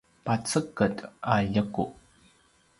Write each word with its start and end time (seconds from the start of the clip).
paceged 0.25 0.97
a 1.33 1.35
ljequ 1.53 1.77